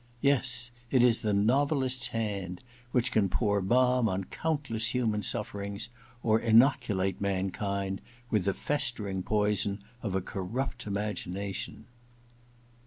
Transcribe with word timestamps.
Yes, 0.21 0.71
it 0.89 1.03
is 1.03 1.21
the 1.21 1.31
novelist's 1.31 2.07
hand 2.07 2.63
which 2.91 3.11
can 3.11 3.29
pour 3.29 3.61
balm 3.61 4.09
on 4.09 4.23
countless 4.23 4.95
human 4.95 5.21
suflTerings, 5.21 5.89
or 6.23 6.39
inoculate 6.39 7.21
man 7.21 7.51
kind 7.51 8.01
with 8.31 8.45
the 8.45 8.55
festering 8.55 9.21
poison 9.21 9.77
of 10.01 10.15
a 10.15 10.19
corrupt 10.21 10.87
imagination. 10.87 11.85